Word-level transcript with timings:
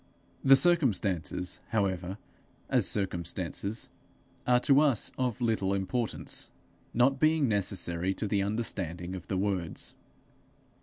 The 0.43 0.55
circumstances, 0.55 1.59
however, 1.67 2.17
as 2.71 2.89
circumstances, 2.89 3.91
are 4.47 4.59
to 4.61 4.79
us 4.81 5.11
of 5.15 5.41
little 5.41 5.75
importance, 5.75 6.49
not 6.91 7.19
being 7.19 7.47
necessary 7.47 8.15
to 8.15 8.27
the 8.27 8.41
understanding 8.41 9.13
of 9.13 9.27
the 9.27 9.37
words. 9.37 9.93